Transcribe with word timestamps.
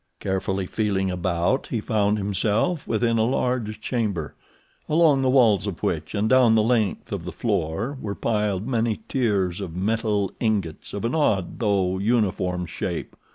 Carefully 0.19 0.65
feeling 0.65 1.11
about, 1.11 1.67
he 1.67 1.79
found 1.79 2.17
himself 2.17 2.87
within 2.87 3.19
a 3.19 3.23
large 3.23 3.79
chamber, 3.79 4.33
along 4.89 5.21
the 5.21 5.29
walls 5.29 5.67
of 5.67 5.83
which, 5.83 6.15
and 6.15 6.27
down 6.27 6.55
the 6.55 6.63
length 6.63 7.11
of 7.11 7.23
the 7.23 7.31
floor, 7.31 7.95
were 8.01 8.15
piled 8.15 8.65
many 8.65 9.01
tiers 9.07 9.61
of 9.61 9.75
metal 9.75 10.31
ingots 10.39 10.95
of 10.95 11.05
an 11.05 11.13
odd 11.13 11.59
though 11.59 11.99
uniform 11.99 12.65
shape. 12.65 13.15